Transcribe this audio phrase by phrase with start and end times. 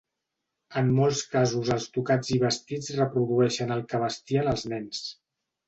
[0.79, 5.07] En molts casos els tocats i vestits reprodueixen el que vestien els nens.